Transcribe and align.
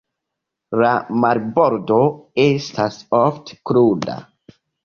La 0.83 0.93
marbordo 1.25 1.99
estas 2.47 3.01
ofte 3.23 3.63
kruda. 3.73 4.21